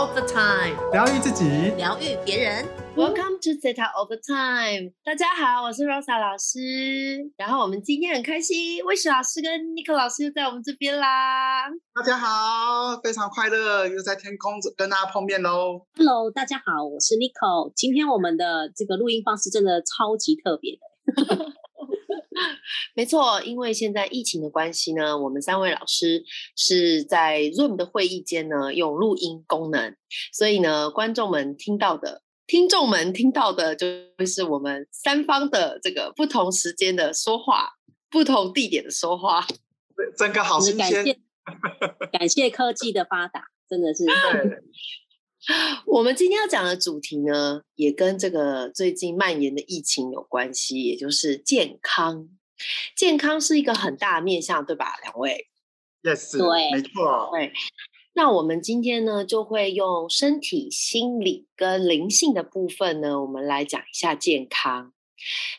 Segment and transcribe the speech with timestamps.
[0.00, 1.44] all the time，疗愈自己，
[1.76, 2.64] 疗愈别人。
[2.96, 4.94] Welcome to Zeta All the Time。
[5.04, 7.30] 大家好，我是 Rosa 老师。
[7.36, 11.68] 然后我们今天很开心，魏雪老师跟 Nico 老师又在我们这边啦。
[11.94, 15.84] 大家好，非常快乐，又在天空跟大家碰面喽。
[15.98, 17.70] Hello，大家好，我是 Nico。
[17.76, 20.80] 今天我们的这个录音方式真的超级特别的。
[22.94, 26.22] 没错，因为现在疫情的关系呢，我们三位老师
[26.56, 29.94] 是在 Zoom 的会议间呢用录音功能，
[30.32, 33.86] 所以呢，观众们听到的、听众们听到的，就
[34.18, 37.70] 会是我们三方的这个不同时间的说话、
[38.10, 39.46] 不同地点的说话。
[40.16, 40.78] 整个好新鲜。
[40.78, 41.18] 感谢
[42.12, 44.04] 感谢科技的发达，真的是。
[45.46, 52.28] 对， 我们今天要讲的主题呢，也跟这个最近蔓延的疫情有关系，也就是健康。
[52.94, 54.92] 健康是一个很大的面向，对吧？
[55.02, 55.48] 两位
[56.02, 57.52] ，，yes，对没错，对。
[58.12, 64.92] 那我们今天呢，就会用身体、心理跟灵性的部分呢，我们来讲一下健康。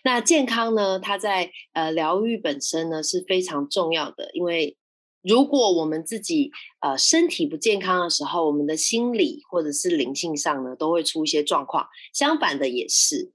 [0.03, 4.77] 那健康呢，它在呃疗愈本身呢是非常重要的，因为
[5.21, 11.87] 如果我们自己呃身体不健康的时候，我们的心理或者是灵性上呢都会出一些状况。
[12.13, 13.31] 相反的也是。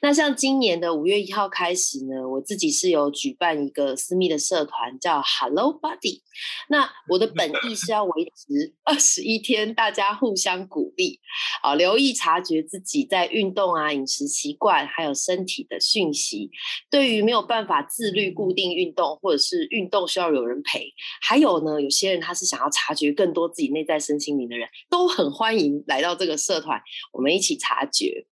[0.00, 6.22] 那像今年的五月一号开始呢，我自己是有举办一个私密的社团，叫 Hello Body。
[6.68, 11.18] 那我的本意是要维持二十一天，大家互相鼓励，
[11.62, 16.50] 啊，留意察觉自己在运动啊、饮食习惯，还有身体的讯息。
[16.90, 26.80] 对于没有办法自律固定运动，或者是运动需要有人陪，还有呢，有些人他是想要察觉更多自己内在身心灵的人，都很欢迎来到这个社团，
[27.12, 28.26] 我们一起察觉。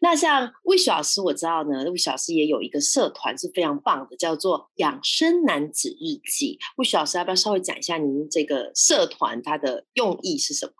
[0.00, 6.58] 那像魏雪老师，我知道呢，魏雪老师也有一个社团是非常棒的，叫做养生男子日记。
[6.76, 10.72] 魏雪老师要不要稍微讲一下您这个社团它的用意是什么？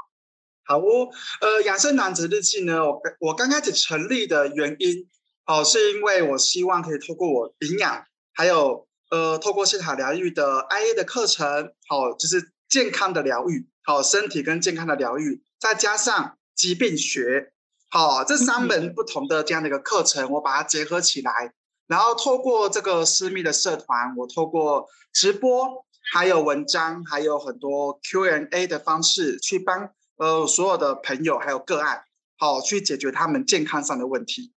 [0.64, 1.08] 好哦。
[1.41, 5.08] 呃，养生男子日记呢，我我刚开始成立的原因，
[5.46, 17.55] 哦，是因为我希望可以透过我营养，还有呃，透过现场疗愈的 IA 的课程，好、就是健康的疗愈，好、身体跟健康的疗愈，再加上疾病学，
[17.91, 21.53] 好、这三门不同的这样的一个课程，我把它结合起来，
[21.87, 32.05] 然后透过这个私密的社团，我透过直播，还有文章，还有很多 Q&A 的方式，去帮呃所有的朋友还有个案，
[32.37, 34.53] 好去解决他们健康上的问题。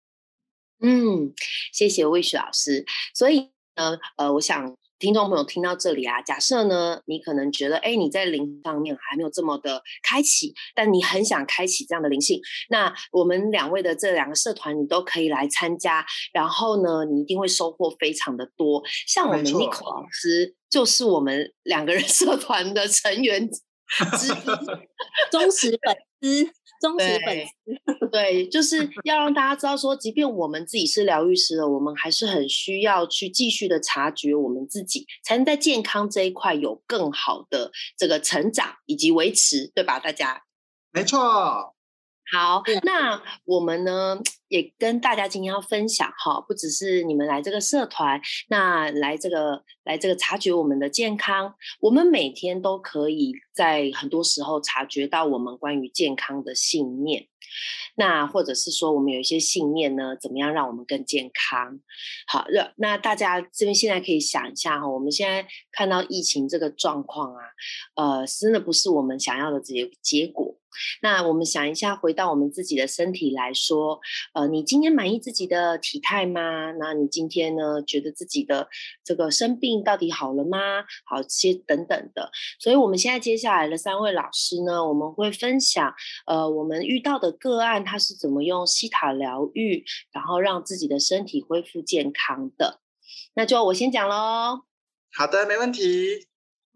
[0.81, 1.33] 嗯，
[1.71, 2.85] 谢谢魏雪老师。
[3.13, 18.83] 所以呢，呃，我想听众朋友听到这里啊，假设呢，你可能觉得，哎，你在灵上面还没有这么的开启，但你很想开启这样的灵性，那我们两位的这两个社团，你都可以来参加，然后呢，你一定会收获非常的多。
[19.07, 24.35] 像我们没错 Nico 老师，就是我们两个人社团的成员之一。
[25.31, 28.09] 忠实粉丝，忠实粉对丝。
[28.11, 39.99] 对，就是 要让大家知道说，即便我们自己是疗愈师了，我们还是很需要去继续的察觉我们自己，才能在健康这一块有更好的这个成长以及维持，对吧？
[39.99, 40.41] 大家
[40.91, 41.75] 没错，
[42.31, 44.19] 好，那我们呢
[44.49, 57.27] 也跟大家今天要分享哈，不只是你们来这个社团，那来这个来这个察觉我们的健康，我们每天都可以在很多时候察觉到我们关于健康的信念。
[57.95, 61.79] 那或者是说，我们有一些信念呢，怎么样让我们更健康？
[62.27, 67.41] 好，那那大家这边现在可以想一下哈，我们现在看到疫情这个状况啊，
[67.95, 70.58] 呃，真的不是我们想要的结结果。
[71.01, 73.99] 那我们想一下，回到我们自己的身体来说，
[74.33, 76.71] 呃，你今天满意自己的体态吗？
[76.79, 78.67] 那你今天呢，觉得自己的
[79.03, 80.83] 这个生病到底好了吗？
[81.05, 82.31] 好，些等等的。
[82.59, 85.93] 所以，我们现在接下来的三位老师呢，我们会分享，
[86.25, 92.79] 呃，我们遇到的个案，他是怎么用西塔疗愈，然后让自己的身体恢复健康的。
[93.33, 94.61] 那就我先讲喽。
[95.11, 96.28] 好的，没问题。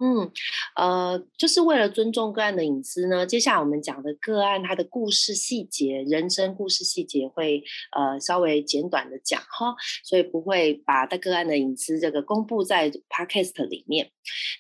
[0.05, 0.29] 嗯，
[0.75, 7.63] 呃，就是为了尊重个案的隐私呢，接下来我们讲的个案，它的故事细节、人生故事细节会
[7.95, 9.73] 呃稍微简短的讲哈，
[10.03, 14.11] 所以不会把大个案的隐私这个公布在 podcast 里面。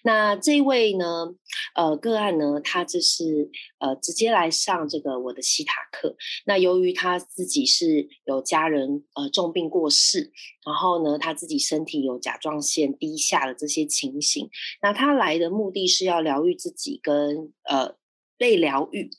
[0.03, 1.35] 那这位呢，
[1.75, 3.49] 呃，个案呢，他就是
[3.79, 6.15] 呃直接来上这个我的西塔课。
[6.45, 10.31] 那由于他自己是有家人呃重病过世，
[10.65, 14.49] 然后呢，他自己身体有甲状腺低下的这些情形，
[14.81, 17.95] 那他来的目的是要疗愈自己跟呃
[18.37, 19.09] 被疗愈，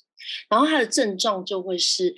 [0.49, 2.14] 然后他的症状就会是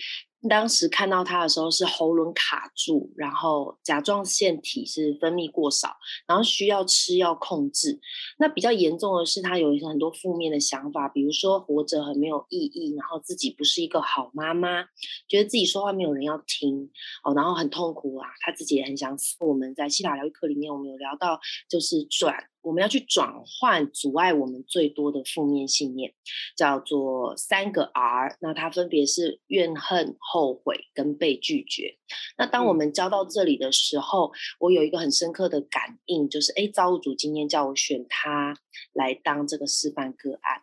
[0.48, 5.96] 当时看到他的时候是喉咙卡住，然后甲状腺体是分泌过少，
[6.28, 7.98] 然后需要吃药控制。
[8.38, 14.84] 那比较严重的是，他有一些很多负面的想法，比如说活着很没有意义，然后自己不是一个好妈妈，
[15.26, 16.90] 觉得自己说话没有人要听
[17.24, 19.36] 哦，然后很痛苦啊，他自己也很想死。
[19.40, 22.34] 我们在西塔疗愈课里面，我们有聊到，就是转。
[22.66, 26.12] 我们要去转换阻碍我们最多的负面信念，
[26.56, 28.36] 叫做三个 R。
[28.40, 31.96] 那它分别是怨恨、后悔跟被拒绝。
[32.36, 38.58] 那当我们教到这里的时候，我有一个很深刻的感应，就是哎，造物主今天叫我选他
[38.92, 40.62] 来当这个示范个案，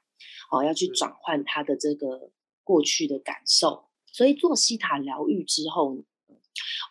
[0.51, 2.31] 哦，要去转换他的这个
[2.65, 3.85] 过去的感受。
[4.11, 6.03] 所以做西塔疗愈之后。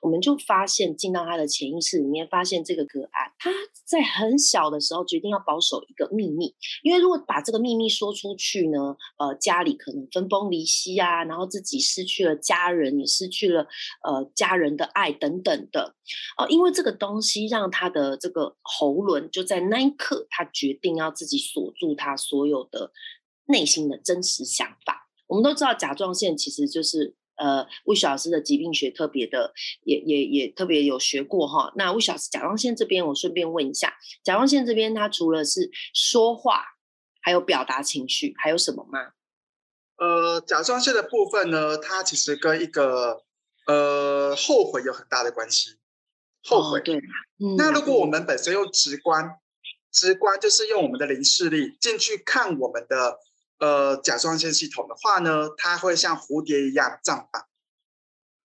[0.01, 3.51] 我们就发现进到他的潜意识里面，发现这个个案他
[3.85, 13.67] 在很小的时候决定要保守一个秘密，因为如果把这个秘密说出去呢，呃，家里可能分崩离析啊，然后自己失去了家人，也失去了
[14.03, 15.95] 呃家人的爱等等的，
[16.39, 22.93] 呃，因为这个东西让他的这个喉轮就在那一刻，他决定要自己锁住他所有的
[23.47, 25.09] 内心的真实想法。
[25.27, 27.15] 我们都知道甲状腺其实就是。
[27.37, 29.53] 呃，魏老师的疾病学特别的，
[29.85, 31.73] 也也也特别有学过哈。
[31.77, 36.63] 那魏老师甲状腺这边，我顺便问一下，甲状腺这边它除了是说话，
[37.21, 39.13] 还有表达情绪，还有什么吗？
[39.97, 43.25] 呃，甲状腺的部分呢，它其实跟一个
[43.67, 45.79] 呃后悔有很大的关系。
[46.45, 47.01] 后悔对。
[47.57, 49.39] 那如果我们本身用直观，
[49.91, 53.19] 直观就是用我们的灵视力进去看我们的。
[53.63, 57.47] 呃，甲状腺系统的话呢，它会像蝴蝶一样绽放。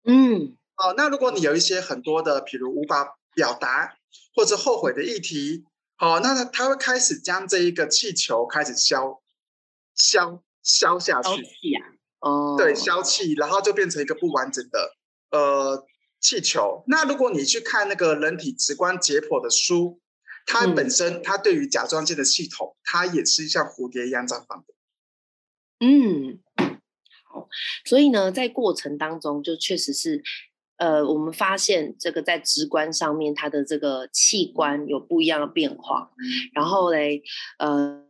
[0.04, 3.96] 嗯，哦，那如果你有一些很多的，比如无法表达
[4.36, 5.64] 或者后悔的议题，
[5.96, 9.20] 好，那它它会开始将这一个气球开始消
[9.96, 11.42] 消消下去。
[12.20, 14.92] 哦，对，消气，然后就变成一个不完整的
[15.32, 15.84] 呃
[16.20, 16.84] 气球。
[16.86, 19.98] 那如果你去看那个人体直观解剖的书，
[20.46, 24.74] 它本身它对于甲状腺的系统，它也是像蝴蝶一样绽放的。
[25.80, 26.38] 嗯，
[27.24, 27.48] 好，
[27.86, 30.22] 所以呢，在过程当中，就确实是，
[30.76, 36.10] 呃，我们发现这个在直观上面，它的这个器官有不一样的变化。
[36.52, 37.22] 然后嘞，
[37.58, 38.04] 呃，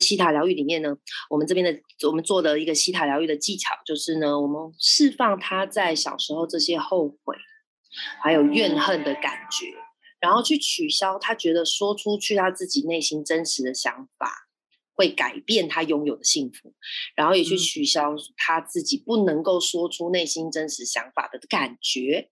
[0.00, 0.96] 西塔疗愈里面呢，
[1.30, 7.34] 我们这边的我们做的一个西塔疗愈的技巧，就是呢，我们释放他在小时候这些后悔，
[8.22, 9.72] 还有怨恨的感觉，
[10.20, 14.45] 然后去取消他觉得说出去他自己内心真实的想法。
[14.96, 16.74] 会改变他拥有的幸福，
[17.14, 22.30] 然后也去取消他自己不能够说出内心真实想法的感觉，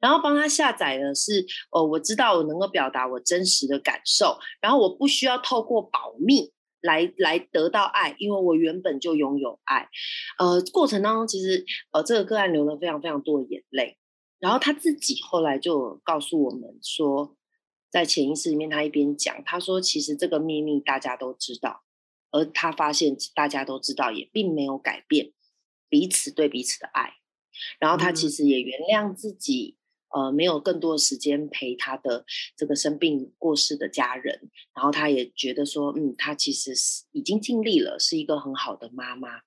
[0.00, 9.88] 然后帮他下载的是，哦，我知道我能够表达我真实的感受，然后我不需要透过保密来来得到爱，因为我原本就拥有爱。
[10.38, 13.98] 呃，过程当中其实呃这个个案流了非常非常多的眼泪，
[14.38, 17.36] 然后他自己后来就告诉我们说，
[17.90, 21.82] 在潜意识里面他一边讲，他说其实这个秘密大家都知道。
[22.36, 25.32] 而他发现大家都知道，也并没有改变
[25.88, 27.14] 彼此对彼此的爱。
[27.78, 29.78] 然后他其实也原谅自己，
[30.10, 34.50] 呃，没有更多的时间陪他的这个生病过世的家人。
[34.74, 39.40] 然后他也觉得说，嗯，他其实是已经尽力了，是一个很好的妈妈。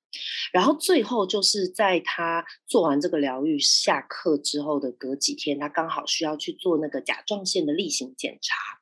[0.52, 8.79] 然后最后就是在他做完这个疗愈下课之后的隔几天，他刚好需要去做那个甲状腺的例行检查。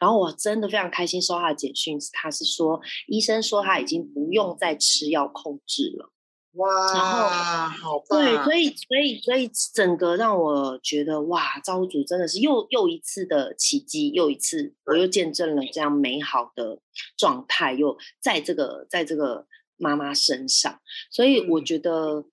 [0.00, 6.10] 然后我真的非常开心收他的简讯，他是说医生说他已经不用再吃药控制了。
[6.54, 8.20] 哇，好棒！
[8.20, 16.78] 对，所以所以所以整个让我觉得哇，造物主真的是又又一次的奇迹，又一次我又见证了这样美好的
[17.16, 20.80] 状态，又在这个在这个妈妈身上。
[21.10, 22.24] 所以我觉得，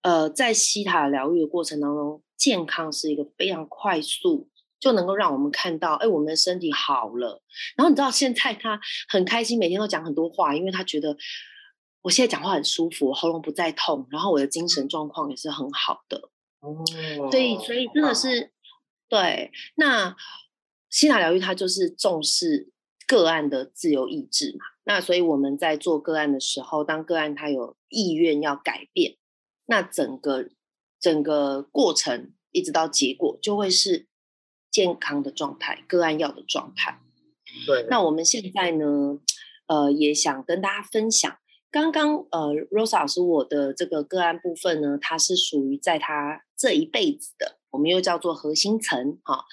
[0.00, 4.48] 呃，在西塔疗愈的过程当中，健康是一个非常快速。
[4.80, 7.42] 就能够让我们看到，哎，我们的身体好了。
[7.76, 11.14] 然后你知道，现在他很开心，每天都讲很多话，因为他觉得
[12.00, 16.30] 我现在讲话很舒服，喉咙不再痛，然后我的精神状况也是很好的。
[16.60, 16.82] 哦，
[17.30, 18.52] 所以，所以真的是
[19.06, 19.52] 对。
[19.74, 20.16] 那
[20.88, 22.72] 西塔疗愈它就是重视
[23.06, 24.64] 个案的自由意志嘛。
[24.84, 29.18] 那所以我们在做个案的时候，当个案他有意愿要改变，
[29.66, 30.48] 那整个
[30.98, 34.08] 整个过程一直到结果就会是。
[34.70, 37.00] 健康的状态，个案要的状态。
[37.66, 39.18] 对，那我们现在呢，
[39.66, 41.36] 呃，也想跟大家分享。
[41.72, 49.44] 刚刚呃，Rose 老师，我的这个个案部分呢，它是属于在他这一辈子的，我们又叫做核心层哈，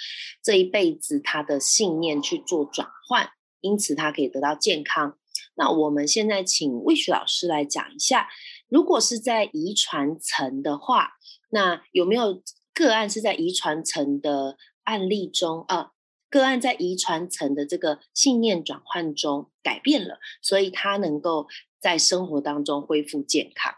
[0.44, 3.30] 这一辈子他的信念去做转换，
[3.62, 5.18] 因此他可以得到健康。
[5.56, 8.28] 那我们现在请魏雪老师来讲一下，
[8.68, 11.12] 如果是在遗传层的话，
[11.50, 12.42] 那有没有
[12.74, 15.91] 个案是在遗传层的案例中啊？
[16.29, 21.48] 个案在遗传层的这个信念转换中改变了，所以他能够
[21.79, 23.74] 在生活当中恢复健康。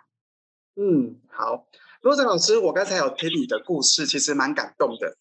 [0.75, 1.67] 嗯，好，
[2.01, 5.17] 罗振老师，我刚才有听你的故事，其实蛮感动的，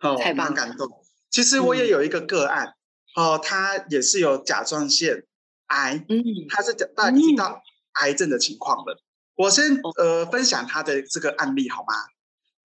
[0.00, 1.02] 哦，太棒蛮感动。
[1.30, 2.74] 其实我也有一个个案，
[3.16, 5.24] 哦，他也是有甲状腺
[5.68, 7.62] 癌，嗯，他是大已经到
[8.00, 9.02] 癌症的情况了。
[9.36, 11.94] 我先呃分享他的这个案例好吗？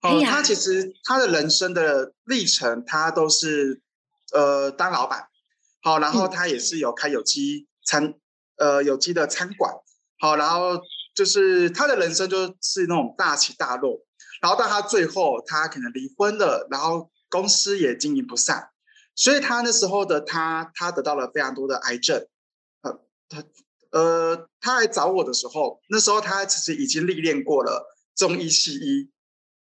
[0.04, 3.82] 哦，他其实他的人生的历程，他都是
[4.32, 5.28] 呃当老板，
[5.82, 8.14] 好，然后他也是有开有机餐，
[8.58, 9.74] 呃有机的餐馆，
[10.20, 10.80] 好，然后
[11.16, 14.06] 就是他的人生就是那种大起大落，
[14.42, 18.70] 然后到他最后他可能离婚了，然后公司也经营不善，
[19.16, 22.28] 所以他那时候的他他得到了非常多的癌症，
[22.82, 23.44] 呃他。
[23.94, 29.12] 呃，他来找我的时候，那时候他其实已经历练过了中医西医，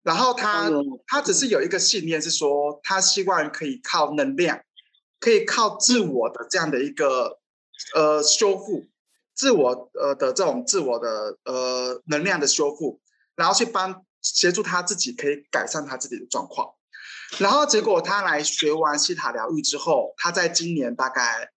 [0.08, 0.72] 然后他
[1.06, 4.62] 他只是有一个信念是说，他希望可以靠能量，
[5.20, 7.40] 可以靠自我的这样的一个
[7.94, 8.88] 呃修复，
[9.36, 13.02] 自我呃的这种自我的呃能量的修复，
[13.36, 16.74] 然后去帮协助他自己可以改善他自己的状况，
[17.40, 21.52] 然后结果他来学完西塔疗愈之后，他在今年大概。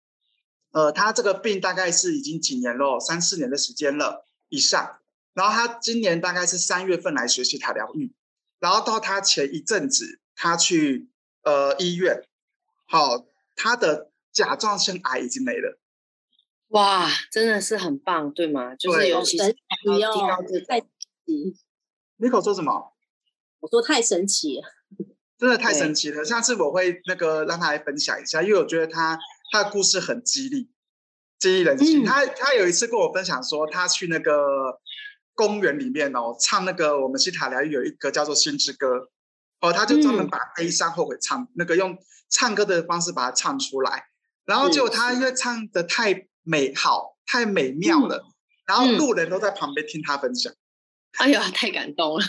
[0.73, 5.01] 呃，他这个病大概是已经几年了，三四年的时间了以上。
[5.35, 8.15] 然后他今年大概是三月份来学习塔疗愈，
[8.61, 11.09] 然后到他前一阵子，他去
[11.43, 12.23] 呃医院，
[12.87, 13.27] 好，
[13.57, 15.81] 他的甲状腺癌已经没了。
[16.69, 18.77] 哇，真的是很棒，对吗？
[18.77, 19.57] 就是尤其是
[19.99, 21.57] 要提高这太奇。
[22.19, 22.93] 你口说什么？
[23.59, 24.63] 我说太神奇了，
[25.37, 26.25] 真的太神奇了。
[26.25, 29.19] 下次我会那个让他来分享一下，因为我觉得他。
[29.53, 30.71] 他的故事很激励，
[31.41, 32.05] 激励人心。
[32.05, 34.33] 他他有一次跟我分享说，他去那个
[35.41, 38.87] 公园里面哦，唱那个我们西塔疗愈有一个叫做《心之歌》
[39.63, 41.97] 哦，他就专门把悲伤后悔唱那个用
[42.29, 44.05] 唱歌的方式把它唱出来。
[44.45, 48.23] 然后结果他因为唱的太美好、太美妙了，
[48.67, 50.53] 然后路人都在旁边听他分享。
[51.19, 52.25] 哎呀，太感动了！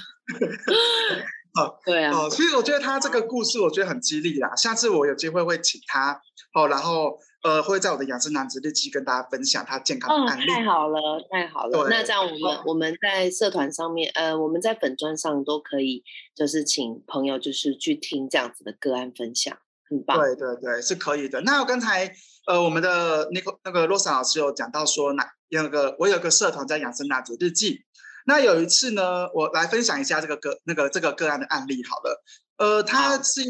[1.59, 4.55] 哦，对啊，哦，所以我觉得他这个故事我觉得很激励啦。
[4.55, 6.21] 下次我有机会会请他。
[6.53, 10.45] 哦，然后呃，会在我的养生男子日记跟大家分享他健康的案例。
[10.47, 10.99] 太好了，
[11.31, 11.87] 太好了。
[11.89, 16.03] 那这样我们我们在社团上面，呃，我们在粉砖上都可以，
[16.35, 19.57] 就是请朋友就是去听这样子的个案分享，
[19.89, 20.19] 很棒。
[20.19, 21.39] 对对对，是可以的。
[21.41, 22.13] 那我刚才
[22.47, 27.85] 呃，我们的那个那个洛莎老师有讲到说，那那个我有个社团叫养生男子日记。
[28.25, 31.81] 那有一次呢，我来分享一下这个个那个这个个案的案例。
[31.89, 32.21] 好了，
[32.57, 33.41] 呃，他是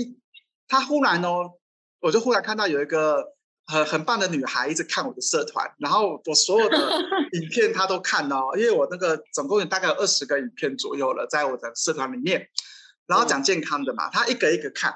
[0.68, 1.58] 他忽然哦。
[2.02, 3.34] 我就忽然看到有一个
[3.68, 6.78] 很很棒的女孩一直看我的社团，然后我所有的
[7.40, 12.50] 影片她都看哦，因为我那个总共有大概有二十个影片左右了，在我的社团里面，
[13.08, 14.94] 然后讲健康的嘛，她一个一个看，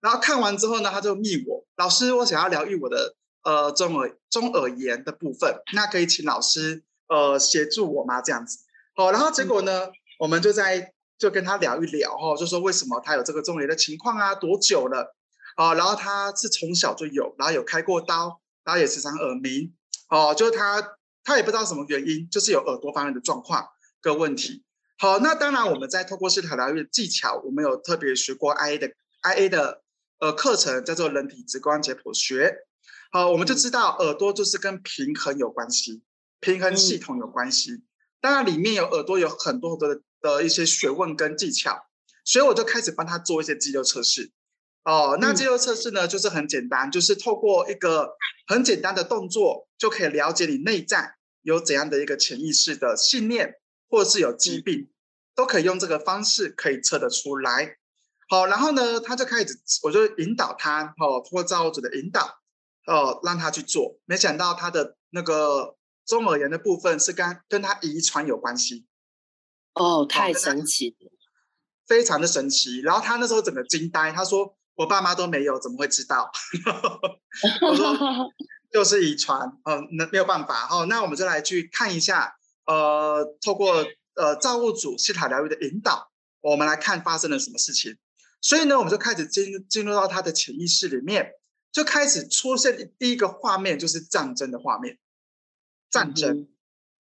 [0.00, 8.20] 然后看完之后呢，她就密我，老师，我想要疗愈我的呃中耳中耳炎的部分，那可以请老师呃协助我吗？
[8.20, 8.58] 这样子，
[8.94, 9.88] 好，然后结果呢，
[10.18, 15.14] 我们就在就跟他聊一聊哈，就说为什么他有这个中耳炎的情况啊，多久了？
[15.58, 19.74] 哦，然后他是从小就有，然后有开过刀，然后也时常耳鸣，
[20.08, 23.66] 哦，就是他他也不知道什么原因，就是有耳朵方面的状况
[24.00, 24.62] 跟问题。
[24.98, 29.82] 好，那当然我们在透过视塔疗愈的技巧，我们有特别学过 I A 的 I A 的
[30.20, 32.58] 呃课程，叫做人体直观解剖学。
[33.10, 36.02] 好，我们就知道耳朵就是跟平衡有关系，
[36.38, 37.82] 平衡系统有关系。
[38.20, 41.86] 当然里面有耳朵有很多很多的的一些学问跟技巧，
[42.24, 44.30] 所以我就开始帮他做一些肌肉测试。
[44.88, 48.16] 哦，那肌肉测试呢，就是很简单，就是透过一个
[48.46, 53.56] 很简单的动作，就可以了解你内在有怎样的一个潜意识的信念，
[53.90, 54.88] 或者是有疾病，
[55.34, 57.76] 都可以用这个方式可以测得出来。
[58.30, 62.38] 好，然后呢，他就开始，我就引导他，哦，通过造物主的引导，
[62.86, 64.00] 哦，让他去做。
[64.06, 65.76] 没想到他的那个
[66.06, 68.86] 中耳炎的部分是跟跟他遗传有关系。
[69.74, 71.12] 哦，太神奇了，
[71.86, 72.80] 非常的神奇。
[72.80, 74.54] 然后他那时候整个惊呆，他说。
[74.78, 76.30] 我爸妈都没有，怎么会知道？
[77.68, 77.96] 我说
[78.72, 80.84] 就是遗传，嗯，那没有办法哈。
[80.84, 87.96] 那我们就来去看一下，呃，透过呃造物主西塔疗愈的引导，我们来看发生了什么事情。
[88.40, 91.32] 所以呢，我们就开始进进入到他的潜意识里面，
[91.72, 94.96] 就开始出现第一个画面，就是战争的画面，
[95.90, 96.46] 战争。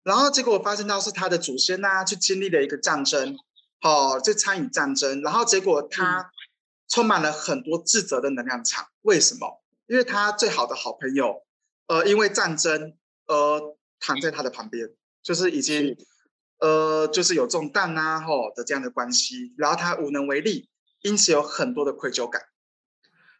[0.02, 3.38] 然后结果发生到是他的祖先呐，去经历了一个战争，
[3.82, 6.32] 哦，就参与战争，然后结果他。
[6.88, 9.62] 充满了很多自责的能量场，为什么？
[9.88, 11.46] 因为他最好的好朋友，
[11.88, 14.90] 呃，因为战争而躺在他的旁边，
[15.24, 15.98] 就是已经
[16.60, 20.70] 呃，就是有中弹啊吼的这样的关系，然后他无能为力，
[21.02, 22.42] 因此有很多的愧疚感。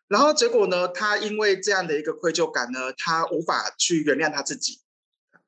[0.08, 4.80] 然后结果呢，他因为这样的一个愧疚感呢，他无法去原谅他自己，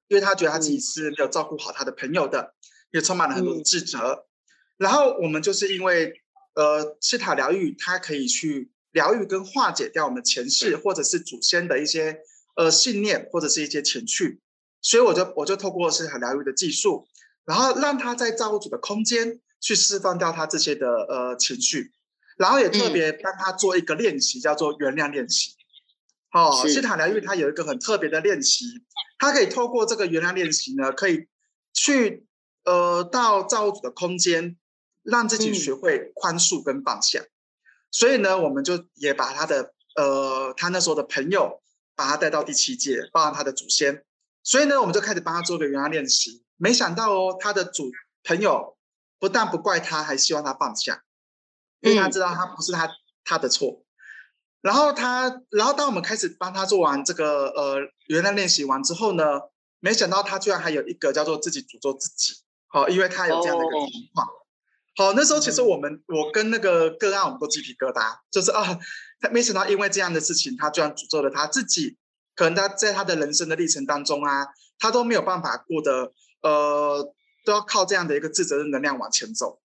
[0.10, 2.56] 因为他觉得他自己是没有照顾好他的朋友的，
[2.92, 4.26] 也充满了很多的自责。
[4.76, 6.22] 然后我们就是因为
[6.54, 12.20] 呃，西塔疗愈，它可以去疗愈跟化解掉我们前世或者是祖先的一些
[12.56, 14.40] 呃信念或者是一些情绪。
[14.82, 17.08] 所以我就我就透过西塔疗愈的技术，
[17.46, 21.92] 然后让他在造物主的空间去释放掉他这些的呃情绪，
[22.38, 25.52] 然后也特别帮他做一个练习，叫做原谅练习。
[26.32, 28.66] 哦，西塔疗愈它有一个很特别的练习，
[29.18, 31.28] 它可以透过这个原谅练习呢，可以
[31.74, 32.26] 去
[32.64, 34.56] 呃到造物主的空间，
[35.10, 37.24] 让自己学会宽恕跟放下。
[37.92, 41.62] 所以呢，我们就也把他的呃他那时候的朋友，
[41.96, 44.06] 把他带到第七届，包含他的祖先。
[44.44, 46.44] 所以呢，我们就开始帮他做个原谅练习。
[46.58, 47.92] 没想到哦，他的主
[48.24, 48.78] 朋友
[49.20, 51.04] 不但不怪他，还希望他放下，
[51.82, 52.90] 因为他知道他不是他
[53.24, 53.84] 他的错。
[54.62, 59.24] 然后他，然后当我们开始帮他做完这个呃原谅练习完之后呢，
[59.80, 62.34] 没想到他居然还有一个叫做自己诅咒自己。
[62.68, 64.28] 好，因为他有这样的一个情况。
[65.00, 68.78] 好，那时候其实我们我跟那个个案我们都鸡皮疙瘩，就是啊，
[69.22, 71.98] 他没想到因为这样的事情，他居然诅咒了他自己。
[72.36, 77.16] 可能他在他的人生的历程当中啊，他都没有办法过得，呃，
[77.46, 79.62] 都要靠这样的一个自责的能量往前走，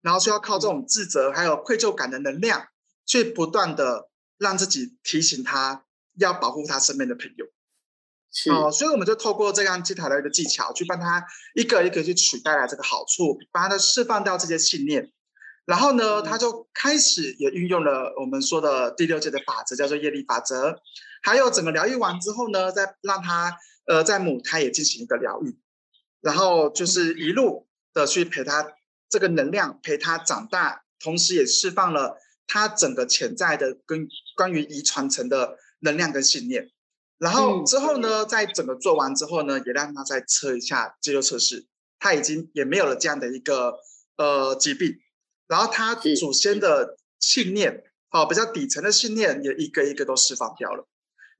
[0.00, 2.68] 然后需要靠这种自责还有愧疚感的能量，
[3.04, 5.84] 去不断的让自己提醒他
[6.16, 7.44] 要保护他身边的朋友。
[8.50, 15.10] 哦，所以我们就透过这样基塔的一个技巧，去帮他一个一个去取代来这个好处，帮他释放掉这些信念，
[15.64, 20.78] 然后呢，他就开始也运用了我们说的第六界的法则，叫做业力法则。
[21.22, 23.56] 还有整个疗愈完之后呢，再让他
[23.86, 25.58] 呃在母胎也进行一个疗愈，
[26.20, 28.72] 然后就是一路的去陪他
[29.08, 34.06] 这个能量陪他长大，同时也释放了他整个潜在的跟
[34.36, 36.70] 关于遗传层的能量跟信念。
[37.18, 41.66] 然后之后呢，在整个做完之后呢，也让他再测一下肌肉测试，
[41.98, 43.80] 他已经也没有了这样的一个
[44.16, 45.00] 呃疾病，
[45.48, 50.86] 然后他祖先的信念，好比较底层的信念也一个一个都释放掉了。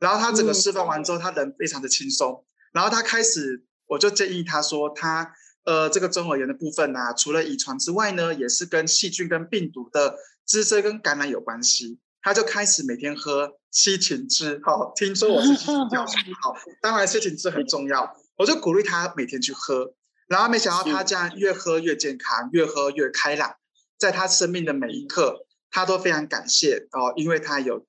[0.01, 2.45] 然后他整个释放完之后，他人非常的轻松。
[2.73, 5.33] 然后他开始，我就建议他说，他
[5.65, 11.99] 呃这个中耳炎的部分呢，除了遗传之外呢，也是跟细菌跟病毒的滋生跟感染有关系。
[12.29, 16.13] 他就开始每天喝西芹汁，好，听说我是西芹教授，
[16.43, 19.95] 好，当然西芹汁很重要，我就鼓励他每天去喝。
[20.27, 23.55] 然后没想到他这样越喝越健康，越喝越开朗，
[23.97, 27.87] 在他生命的每一刻，他都非常感谢哦，因为他有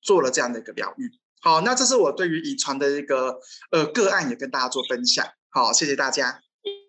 [0.00, 1.10] 做了这样的一个疗愈。
[1.42, 3.40] 好，那这是我对于遗传的一个
[3.72, 5.22] 呃个案，也跟大家做分享。
[5.50, 6.40] 好，谢谢大家。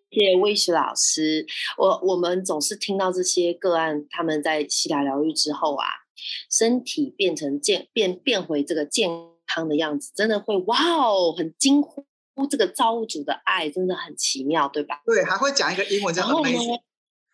[0.10, 1.46] 谢谢魏石老师。
[1.78, 5.86] 我我们总是听到这些个案，他们在西塔疗愈之后啊，
[6.52, 9.10] 身体变成健变变回这个健
[9.47, 12.06] 康的样子，真的会哇哦，很惊呼
[12.49, 15.02] 这个造物主的爱，真的很奇妙，对吧？
[15.06, 16.80] 对，还会讲一个英文叫 amazing。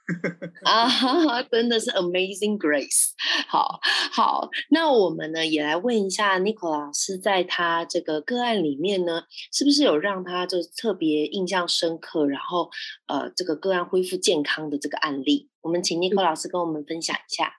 [0.65, 3.11] 啊，真的是 Amazing Grace。
[3.47, 3.79] 好
[4.11, 9.21] 好，那我们呢也来问一下 Nicole 老师，在他这个个案里面呢，
[9.53, 12.71] 是不是有让他就特别印象深刻，然后
[13.05, 15.51] 呃，这个个案恢复健康的这个案例？
[15.61, 17.58] 我们请 Nicole 老师跟我们分享一下。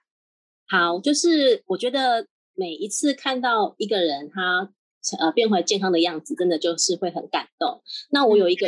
[0.71, 4.71] 好，就是我觉得每一次看到一个人他
[5.19, 7.81] 呃变回健康的样子，真的就是会很感动。
[8.09, 8.67] 那我有一个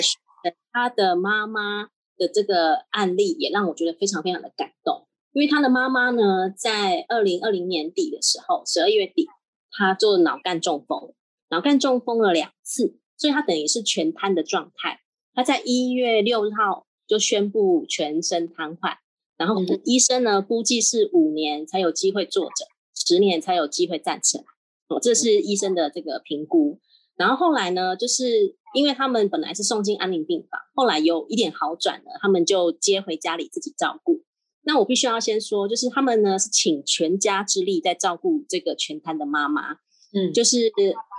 [0.74, 1.88] 他的妈妈。
[2.16, 9.28] 的这个案例也让我觉得非常非常的感动，因为他的妈妈呢，在二零二零年底的时候，十二月底，
[9.72, 11.16] 他做脑干中风，
[11.50, 15.00] 脑干中风了两次，所以他等于是全瘫的状态。
[15.34, 18.98] 他在一月六号就宣布全身瘫痪，
[19.38, 22.66] 然后医生呢估计是五年才有机会坐着，
[22.96, 24.44] 十年才有机会站起来。
[24.88, 26.80] 哦，这是医生的这个评估。
[27.16, 34.24] 然后后来呢，就是因为他们本来是送进安宁病房，后来有一点好转了，他们就接回家里自己照顾。
[34.64, 39.74] 那我必须要先说，就是他们呢是请全家之力在照顾这个全瘫的妈妈，
[40.14, 40.72] 嗯，就是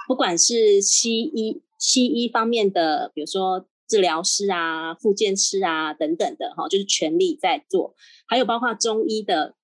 [0.08, 7.94] 不管是西医西医方面的，比如说治疗师啊、复健师啊等等的哈，就是全力在做，
[8.26, 9.54] 还有包括中医的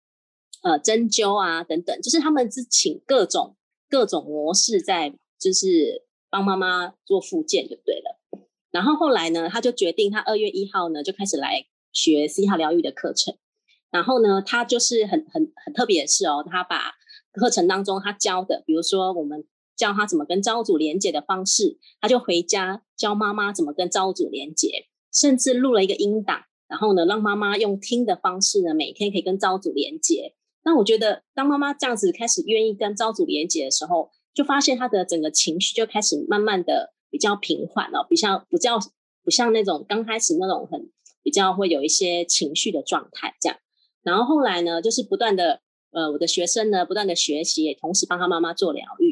[0.63, 3.57] 呃针灸啊等等，就是他们是请各种
[3.89, 6.07] 各种模式在就是。
[6.33, 8.21] 帮妈妈做复健就对了，
[8.71, 13.37] 然后后来呢，他就决定他二月一号呢就开始来学 C 号疗愈的课程。
[13.91, 16.93] 然后呢，他就是很很很特别的是哦，他把
[17.33, 19.45] 课程当中他教的，比如说我们
[19.81, 24.69] 教他怎么跟造物主连接的方式，他就回家教妈妈怎么跟造物主连接。
[25.13, 30.35] 甚至录了一个音档，然后呢，让妈妈用听的方式呢，每天可以跟招主连接。
[30.63, 38.79] 那我觉得，当妈妈这样子开始愿意跟招主连接的时候，就发现她的整个情绪就开始慢慢的比较平缓了，比较比较
[39.25, 40.89] 不像那种刚开始那种很
[41.25, 43.59] 比较会有一些情绪的状态这样。
[44.05, 49.10] 然后后来呢，就是不断的呃，我的学生呢不断的学习，也同时帮他妈妈做疗愈。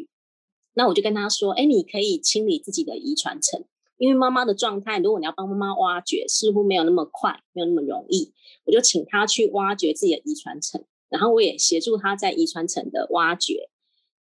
[0.78, 3.64] 那我就跟他说，哎，你可以清理自己的遗传层，
[3.96, 8.32] 因为妈妈的状态，如果你要帮妈妈挖掘，似乎没有那么快，没有那么容易。
[8.64, 10.84] 我就请他去挖掘自己的遗传层。
[11.08, 13.70] 然后我也协助他在遗传层的挖掘，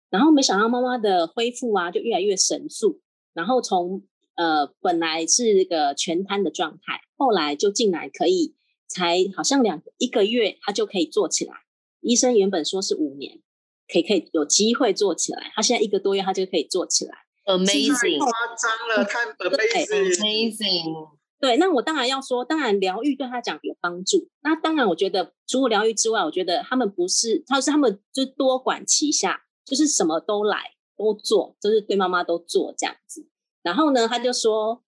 [0.10, 3.02] 然后没想到妈妈的恢复啊，就越来越神速。
[3.34, 4.04] 然后从
[4.36, 8.56] 呃本来是一个全瘫的状态，后来就进来可以，
[8.88, 11.54] 才好像两一个月，他就可以坐起来。
[12.02, 13.42] 医生原本说是五年，
[13.88, 17.14] 可以可以有机会做起来，他现在一个多月他就可以做起来
[17.46, 21.10] ，amazing，夸张了，太 amazing。
[21.38, 24.30] 对，那我当然要说，当然疗愈对他讲有帮助。
[24.42, 33.28] 那当然，我觉得除了疗愈之外，我觉得他们不是，他是他们就多管齐下，就是什么都来都做，就是对妈妈都做这样子。
[33.62, 34.82] 然后呢，他就说，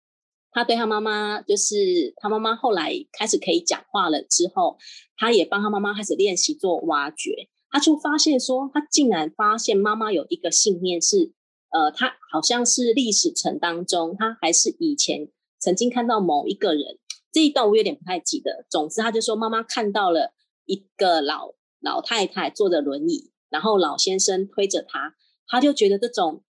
[0.53, 4.79] 他对他妈妈，就是他妈妈后来开始可以讲话了之后，
[5.17, 7.49] 他也帮他妈妈开始练习做挖掘。
[7.75, 11.33] 他就发现说，他竟然发现妈妈有一个信念是，
[11.71, 15.29] 呃，他好像是历史层当中，他还是以前。
[15.59, 16.99] 曾经看到某一个人，
[17.33, 18.65] 这一段我有点不太记得。
[18.71, 20.35] 总之，他就说妈妈看到了
[20.67, 25.17] 一个老老太太坐着轮椅，然后老先生推着她，
[25.49, 26.45] 他就觉得这种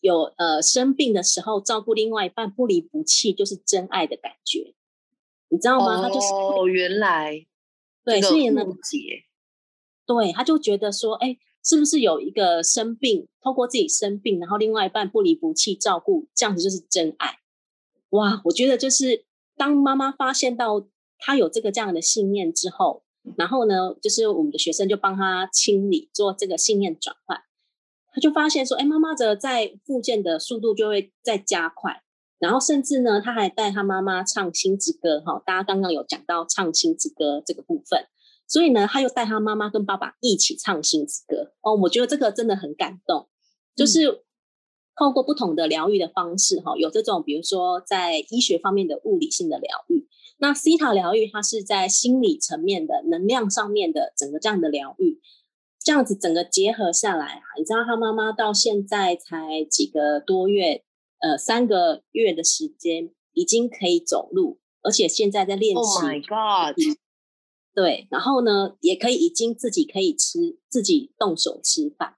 [0.00, 4.74] 有呃生病的时候照顾另外一半不离不弃，就是真爱的感觉，
[5.50, 6.02] 你知道吗？
[6.02, 7.46] 他就是哦，原来
[8.04, 9.22] 对，所以呢，解
[10.06, 17.40] 对，他就觉得说，哎，是不是有一个生病，透过自己生病，然后另外一半不离不弃照顾，这样子就是真爱。
[18.10, 19.24] 哇，我觉得就是
[19.56, 20.86] 当妈妈发现到
[21.18, 23.02] 他有这个这样的信念之后，
[23.36, 27.42] 然后呢，就是我们的学生就帮他清理做这个信念转换，
[28.12, 32.02] 他就发现说，哎，妈妈的在复健的速度就会再加快，
[32.38, 38.06] 然后甚至呢，他还带他妈妈唱心之歌，哈，大家刚刚有讲到唱心之歌这个部分，
[38.46, 43.28] 所以呢，他又带他妈妈跟爸爸一起唱星之歌，哦，我觉得这个真的很感动，
[43.74, 44.22] 就是。
[44.98, 55.20] 透过不同的疗愈的方式，哈，有这种比如说在医学方面的物理性的疗愈，那西塔疗愈它是在心理层面的能量上面的整个这样的疗愈，
[55.84, 60.82] 这样子整个结合下来啊，你知道他妈妈到现在才几个多月，
[61.20, 65.76] 呃，三个月的时间已经可以走路，而且现在在练习。
[65.76, 66.74] Oh my god！
[67.76, 72.16] 对，然后呢，也可以已经自己可以吃，自己动手吃饭。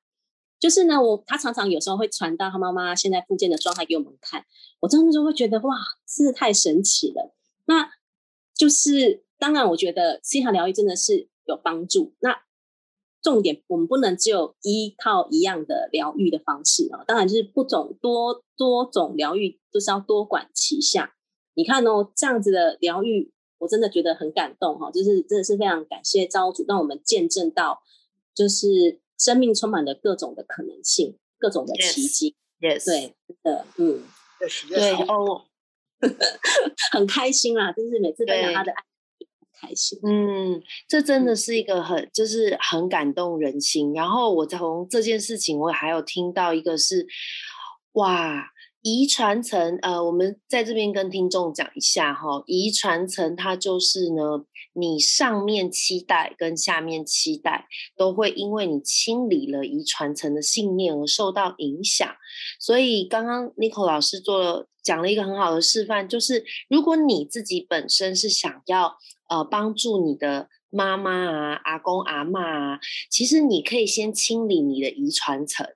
[0.60, 4.44] 就是呢，我他常常有时候会传到他妈妈现在复健的状态给我们看，
[4.78, 7.34] 我真的就会觉得哇，真的太神奇了。
[7.66, 7.90] 那
[8.54, 12.14] 就是当然，我觉得西塔疗愈真的是有帮助。
[12.20, 12.42] 那
[13.20, 21.16] 重点我们不能只有依靠一样的疗愈的方式啊，当然就是不种多多种疗愈就是要多管齐下。
[21.54, 27.82] 你看哦，这样子的疗愈，我真的觉得很感动哈，就是真的是非常感谢招主，让我们见证到
[28.34, 29.00] 就是。
[29.20, 32.36] 生命充满了各种的可能性，各种的奇迹。
[32.60, 34.04] Yes，对，的，嗯，
[34.68, 35.44] 对哦，
[36.92, 38.76] 很开心啦，就是每次分享他的爱，
[39.18, 39.98] 很开心。
[40.04, 43.92] 嗯，这真的是一个很，就是很感动人心。
[43.92, 47.04] 然后我从这件事情，我还有听到一个是，
[47.94, 48.52] 哇。
[48.82, 62.08] 遗传层，呃，我们在这边跟听众讲一下哈，遗传层它就是呢，你上面期待跟下面期待都会因为你清理了遗传层的信念而受到影响。
[62.60, 68.96] 所以刚刚 n i c o 老师做了讲了一个很好的示范，就是如果你自己本身是想要
[69.28, 75.66] 呃帮助你的妈妈啊、阿公阿妈啊，其实你可以先清理你的遗传层。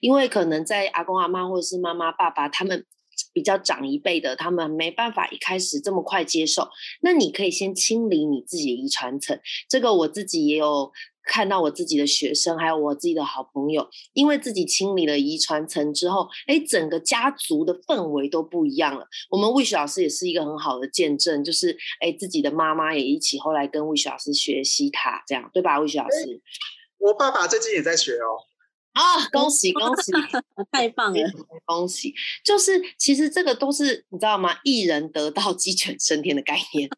[0.00, 2.84] 因为可能在阿公阿妈或者是妈妈爸爸他们
[3.32, 6.68] 比较长一辈的，他们没办法一开始这么快接受。
[7.02, 9.38] 那你可以先清理你自己的遗传层。
[9.68, 10.90] 这个我自己也有
[11.24, 19.06] 看到，我自己的学生还有我自己的好朋友，因为自己清理了遗传层之后，哎，整个家族的氛围都不一样了。
[19.30, 25.78] 我们魏雪老师也是一个很好的见证，就是哎，自己的妈妈也一起后来跟魏雪老师学习他这样，对吧？
[25.78, 26.40] 魏雪老师，
[26.98, 28.51] 我爸爸最近也在学哦。
[28.92, 29.26] 啊！
[29.32, 30.12] 恭喜恭喜，
[30.70, 31.30] 太棒了！
[31.64, 34.56] 恭喜，就是其实这个都是你知道吗？
[34.64, 36.88] 一人得道，鸡犬升天的概念。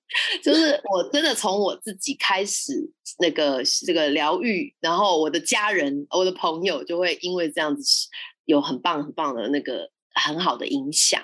[0.42, 2.72] 就是我真的从我自己开始
[3.18, 8.08] 那个这个疗愈，然后我的家人、我的朋友就会因为这样子
[8.44, 11.22] 有很棒很棒的那个很好的影响。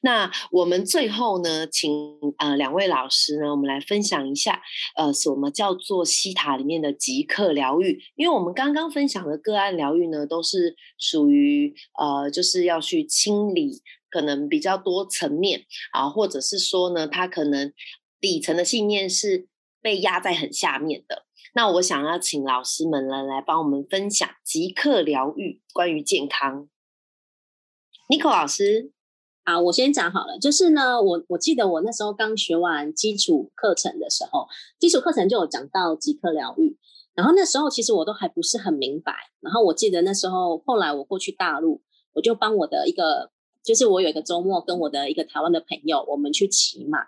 [0.00, 1.90] 那我们最后呢，请
[2.38, 4.60] 呃两位老师呢，我们来分享一下，
[4.96, 8.02] 呃，什么叫做西塔里面的即刻疗愈？
[8.16, 17.72] 因为我们刚刚分享的个案疗愈呢，都是属于呃，就是要去清理可能比较多层面啊，或者是说呢，他可能
[18.20, 19.46] 底层的信念是
[19.80, 21.26] 被压在很下面的。
[21.54, 26.68] 那我想要请老师们呢，来帮我们分享即刻疗愈关于健康。
[28.08, 28.90] Nico 老师。
[29.44, 34.46] 好，我先讲好了，就是呢，我我记得我那时候刚学完基础课程的时候，
[34.78, 36.78] 基础课程就有讲到即刻疗愈，
[37.14, 43.32] 然后那时候其实我都还不是很明白，然后我记得那时候后来我过去大陆，我就帮我的一个，
[43.64, 47.00] 就是我有一个周末跟我的一个台湾的朋友，我们去骑马，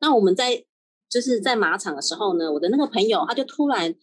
[0.00, 0.64] 那我们在
[1.10, 3.94] 就是在马场的时候呢，我的那个朋友他就突然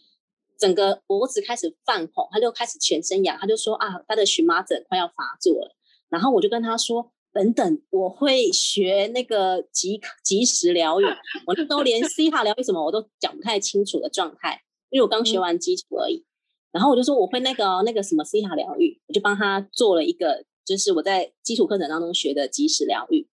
[0.60, 5.76] 整个脖子开始泛红，他就开始全身痒，他就说啊，他的荨麻疹快要发作了，
[6.10, 7.12] 然后我就跟他说。
[7.34, 11.06] 等等，我会学那个即即时疗愈，
[11.48, 16.26] 我都连 C 塔疗愈什么我都讲不太清楚的状态，因为我刚学完基础而已。
[16.72, 23.28] 然后我就说我会那个那个什么 C 塔疗愈，我就帮他做了一个，就是我在基础课程当中学的即时疗愈。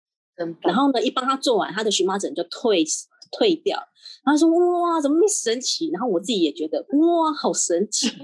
[0.63, 2.85] 然后呢，一帮他做完，他的荨麻疹就退
[3.33, 3.83] 退掉。
[4.25, 5.91] 他说哇，怎么那么神奇？
[5.91, 8.11] 然后我自己也觉得哇，好神奇，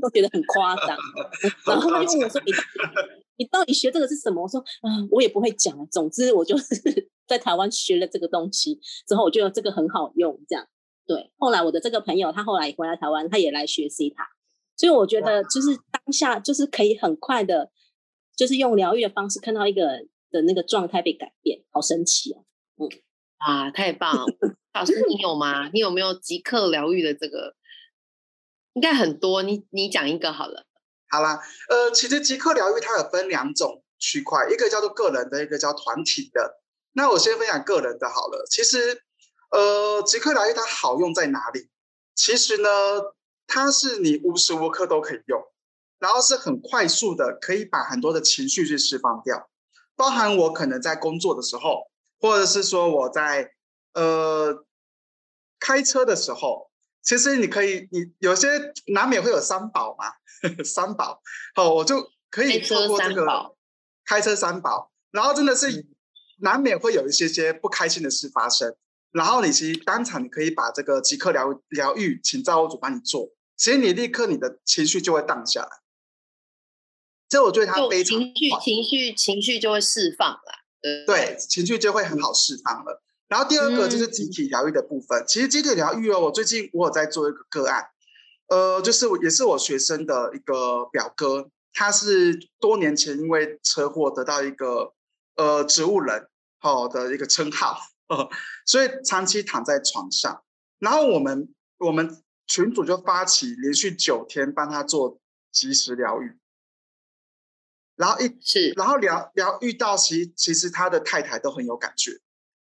[0.00, 0.96] 都觉得很夸张。
[1.66, 2.52] 然后他就问我说你。
[3.36, 4.42] 你到底学这个是什么？
[4.42, 5.74] 我说，嗯，我也不会讲。
[5.88, 6.74] 总之，我就是
[7.26, 10.40] 在台湾学了这个东西之后，我觉得这个很好用。
[10.48, 10.66] 这样，
[11.06, 11.32] 对。
[11.36, 14.28] 后来我的这个朋友，他后来回来台湾，他也来学 C 塔，
[14.76, 17.70] 所以我觉得就是当下就是可以很快的，
[18.36, 22.44] 就是用疗愈的方式看到一个人的那个状态被改变，好神奇哦。
[22.76, 22.88] 嗯，
[23.38, 24.26] 啊，太棒！
[24.74, 25.68] 老师，你有吗？
[25.72, 27.56] 你有没有即刻疗愈的这个？
[28.74, 30.66] 应该很多，你你讲一个好了。
[31.14, 36.60] 好啦，呃，其实即刻疗愈它有分两种区块，一个叫做个人的，一个叫团体的。
[36.92, 38.44] 那我先分享个人的好了。
[38.50, 39.00] 其实，
[39.52, 41.70] 呃，即刻疗愈它好用在哪里？
[42.16, 42.68] 其实呢，
[43.46, 45.40] 它是你无时无刻都可以用，
[46.00, 49.48] 然后是很快速的，可以把很多的情绪去释放掉。
[49.94, 53.52] 包含我可能在工作的时候，或者是说我在
[53.92, 54.64] 呃
[55.60, 56.72] 开车的时候。
[57.06, 58.48] 其实你可以，你有些
[58.86, 60.06] 难免会有三宝嘛，
[60.64, 61.20] 三宝，
[61.54, 63.26] 好，我就可以透过这个
[64.04, 65.86] 开车三宝，然后真的是
[66.38, 68.76] 难免会有一些些不开心的事发生，
[69.12, 75.68] 然后你其实当场你可以把这个即刻疗疗愈，请造物主帮你做，其实你立刻你的情绪就会荡下来，
[77.28, 83.02] 这我觉得他非常情绪情绪情绪就会释放了，对，情绪就会很好释放了。
[83.26, 85.24] 然后第二个就是集体疗愈的部分。
[85.26, 87.88] 其实集体疗愈哦，我最近我有在做一个个案，
[88.48, 94.94] 呃，就是也是我学生的一个表哥，他是多年前因为车祸得到一个
[95.36, 96.28] 呃植物人
[96.58, 97.78] 好的一个称号，
[98.66, 100.42] 所以长期躺在床上。
[100.78, 105.18] 然后我们我们群主就发起连续九天帮他做
[105.50, 106.38] 及时疗愈，
[107.96, 112.20] 然后一是然后疗疗愈到其其实他的太太都很有感觉。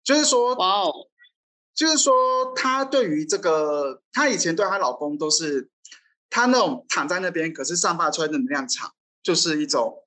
[0.05, 1.09] 就是说，哇哦，
[1.75, 5.71] 就是说，她对于这个，她以前对她老公都是，
[6.31, 10.05] 她那种躺在那边，可是散发出来的能量场，就是一种，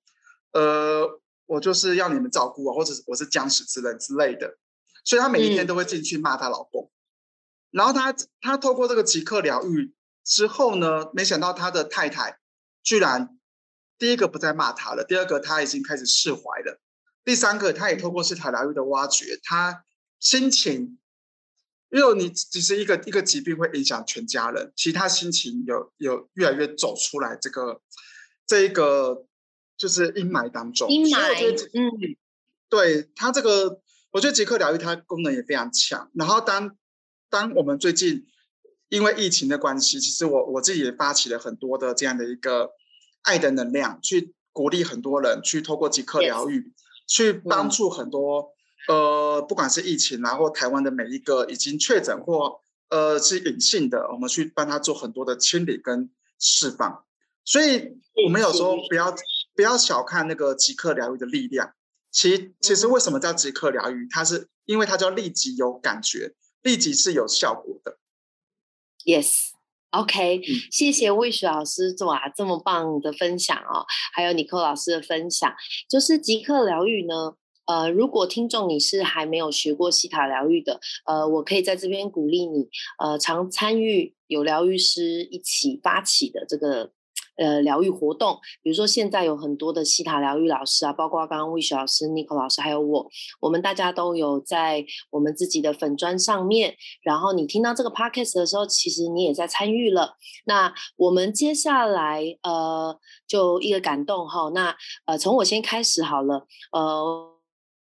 [0.53, 4.57] 呃，我就是要你们照顾我，或者我是僵尸之人之类的，
[5.03, 6.89] 所以她每一天都会进去骂她老公，
[7.71, 12.39] 然后她她透过这个即刻疗愈之后呢，没想到她的太太
[12.81, 13.37] 居然
[13.97, 16.79] 第一个不再骂她了，第二个她已经开始释怀了，
[17.25, 19.83] 第三个她也透过是塔疗愈的挖掘，她。
[20.19, 20.97] 心情，
[21.89, 27.81] 因为你只是一个一个疾病会影响全家人，其他心情有有越来越走出来，这个
[28.45, 29.25] 这一个
[29.77, 30.89] 就是阴霾当中。
[30.89, 32.17] 阴霾，嗯，
[32.67, 36.11] 对他这个，我觉得即刻疗愈它功能也非常强。
[36.13, 36.75] 然后当
[37.29, 38.25] 当我们最近
[38.89, 42.71] 因为疫情的关系，其实我我自己也发起了很多的这样的一个
[43.21, 46.73] 爱的能量，去鼓励很多人去透过即刻疗愈，
[47.07, 48.56] 去帮助很多。
[48.87, 57.03] 呃，不管是疫情啊，或台湾的每一个已经确诊或呃是隐性的，我们去帮他做很多的清理跟释放。
[57.43, 59.13] 所以，我们有时候不要
[59.55, 61.73] 不要小看那个即刻疗愈的力量。
[62.11, 64.07] 其其实为什么叫即刻疗愈？
[64.09, 67.97] 它是因为它叫立即有感觉，立即是有效果的。
[69.05, 75.53] Yes，OK，谢谢魏雪老师做啊这么棒的分享哦，还有尼克老师的分享，
[75.89, 77.35] 就是即刻疗愈呢。
[77.67, 86.91] 呃，如果听众你是还没有学过西塔疗愈的，呃，我可以在这边鼓励你，呃，常参与有疗愈师一起发起的这个
[87.37, 93.07] 呃疗愈活动，比如说现在有很多的西塔疗愈老师啊，包括刚刚魏雪老师、Nico 老师还有我，
[93.41, 96.75] 我们大家都有在我们自己的粉砖上面。
[97.03, 100.15] 然后你听到这个 podcast 的时候，其实你也在参与了。
[100.45, 104.75] 那我们接下来呃就一个感动哈，那
[105.05, 107.36] 呃从我先开始好了，呃。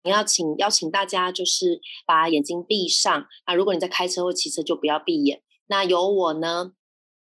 [0.04, 3.26] 你要请邀请大家，就是把眼睛闭上。
[3.46, 5.42] 那如果你在开车或骑车，就不要闭眼。
[5.66, 6.72] 那由我呢，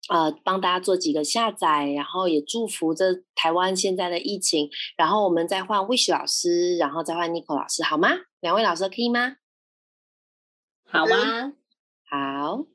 [0.10, 4.72] 呃，帮大家做几个下载，然后也祝福这台湾现在的疫情。
[4.98, 8.10] 然后我们再换 Wish 老师，然后再换 Nico 老师，好吗？
[8.40, 9.36] 两位老师可以吗？
[10.86, 11.54] 好吗？
[12.10, 12.66] 好。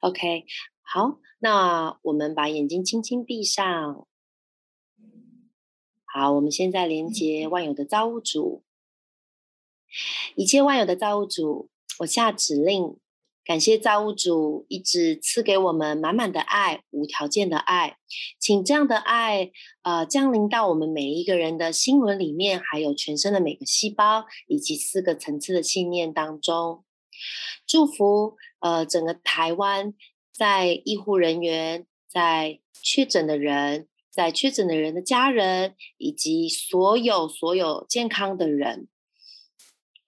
[0.00, 0.44] OK，
[0.82, 1.18] 好。
[1.40, 4.06] 那我们把眼睛轻轻闭上。
[6.04, 8.62] 好，我们现在连接万有的造物主。
[10.36, 12.96] 一切万有的造物主，我下指令，
[13.44, 17.96] 感谢造物主一直赐给我们满满的爱，无条件的爱，
[18.38, 19.50] 请这样的爱，
[19.82, 26.84] 呃，降临到我们每一个人的心轮里面，还有全身的每个细胞，以及四个层次的信念当中，
[27.66, 29.94] 祝福呃整个台湾
[30.32, 38.86] 在医护人员，在确诊的人，在确诊的人的家人，以及所有所有健康的人。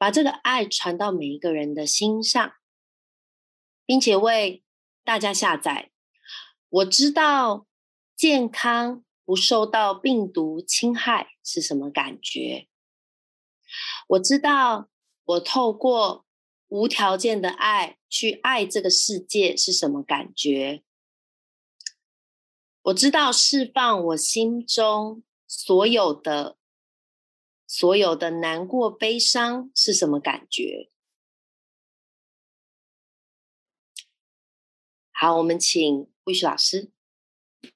[0.03, 2.55] 把这个爱传到每一个人的心上，
[3.87, 4.65] 并且为
[5.05, 5.93] 大家下载。
[6.69, 7.69] 我知道
[8.17, 12.67] 健康不受到病毒侵害是什么感觉。
[14.09, 14.89] 我知道
[15.23, 16.27] 我透过
[16.67, 20.83] 无条件的爱去爱这个世界是什么感觉。
[22.83, 26.59] 我知道释放我心中所有的。
[27.67, 30.91] 所有的难过、悲伤是什么感觉？
[35.11, 36.91] 好，我们请魏旭老师。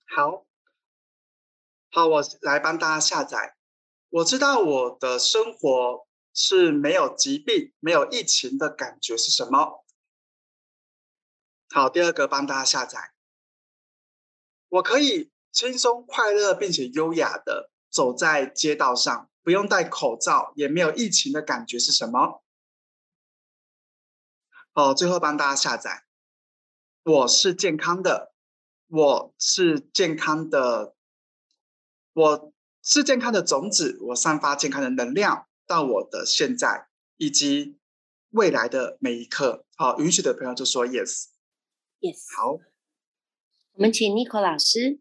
[0.05, 0.44] 好，
[1.90, 3.57] 好，我来帮大家下载。
[4.09, 9.85] 我知道我的生活是没有疾病、没有疫情的感觉是什么？
[11.70, 13.12] 好，第二个帮大家下载。
[14.68, 19.31] 我可以轻松、快乐并且优雅的走在街道上。
[19.46, 22.42] 不用戴口罩，也没有疫情的感觉是什么？
[24.72, 26.02] 哦，最后帮大家下载。
[27.04, 28.35] 我是健康的，
[28.88, 30.96] 我是健康的，
[32.12, 37.78] 我是健康的种子，我散发健康的能量到我的现在以及
[38.30, 39.64] 未来的每一刻。
[39.76, 42.37] 好，允许的朋友就说 yes，yes。
[42.37, 42.59] 好，
[43.74, 44.98] 我们请 Nico 老师。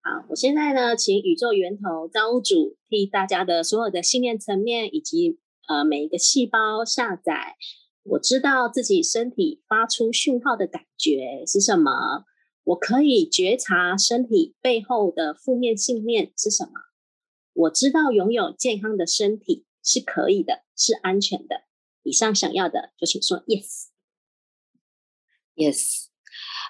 [0.00, 7.56] 好，我现在呢，请宇宙源头造物主替大家的所有的信念层面以及呃每一个细胞下载。
[8.04, 12.24] 我知道自己身体发出讯号的感觉是什么，
[12.64, 16.70] 我可以觉察身体背后的负面信念是什么。
[17.52, 21.64] 我知道拥有健康的身体是可以的，是安全的。
[22.02, 23.44] 以上想要的就请说
[25.56, 26.07] yes，yes。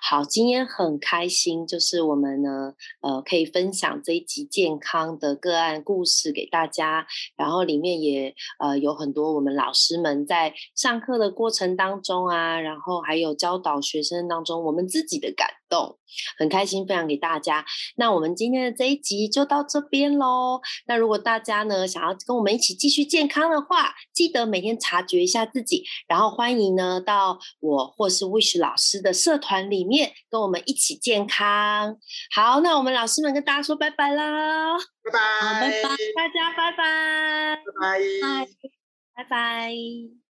[0.01, 7.07] 好，今天很开心，就是我们呢，呃，可以分享这一集健康的个案故事给大家，
[7.37, 15.99] 然后里面也呃有很多我们老师们在上课的过程当中啊，然后还有教导学生当中，我们自己的感动，
[16.39, 17.65] 很开心分享给大家。
[17.97, 20.61] 那我们今天的这一集就到这边喽。
[20.87, 29.89] 那如果大家呢想要跟我们一起继续健康的话，记得每天察觉一下自己，然后欢迎呢到我或是 Wish 老师的社团里。
[29.89, 31.97] 面跟我们一起健康，
[32.35, 38.49] 好，那我们老师们跟大家说拜拜啦，拜拜，拜拜，大家拜拜，拜拜，
[39.17, 40.28] 拜拜。